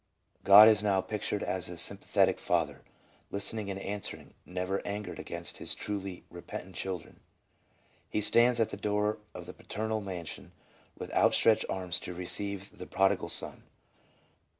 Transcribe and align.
God 0.43 0.67
is 0.67 0.81
now 0.81 0.99
pictured 0.99 1.43
as 1.43 1.69
a 1.69 1.77
sympathetic 1.77 2.39
Father, 2.39 2.81
listening 3.29 3.69
and 3.69 3.79
answering, 3.79 4.33
never 4.47 4.81
angered 4.83 5.19
against 5.19 5.57
His 5.57 5.75
truly 5.75 6.23
repentant 6.31 6.73
children. 6.73 7.19
He 8.09 8.19
stands 8.19 8.59
at 8.59 8.69
the 8.69 8.77
door 8.77 9.19
of 9.35 9.45
the 9.45 9.53
paternal 9.53 10.01
mansion 10.01 10.53
with 10.97 11.13
outstretched 11.13 11.65
arms 11.69 11.99
to 11.99 12.15
receive 12.15 12.79
the 12.79 12.87
prodigal 12.87 13.29
son. 13.29 13.61